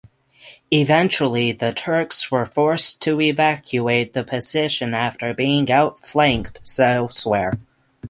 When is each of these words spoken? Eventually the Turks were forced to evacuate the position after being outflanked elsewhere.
Eventually 0.71 1.51
the 1.51 1.73
Turks 1.73 2.31
were 2.31 2.47
forced 2.47 3.03
to 3.03 3.21
evacuate 3.21 4.13
the 4.13 4.23
position 4.23 4.95
after 4.95 5.31
being 5.31 5.67
outflanked 5.69 6.59
elsewhere. 6.79 7.51